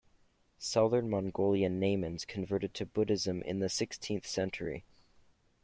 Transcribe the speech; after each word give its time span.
Southern 0.57 1.11
Mongolian 1.11 1.79
Naimans 1.79 2.25
converted 2.25 2.73
to 2.73 2.87
Buddhism 2.87 3.43
in 3.43 3.59
the 3.59 3.69
sixteenth 3.69 4.25
century. 4.25 4.83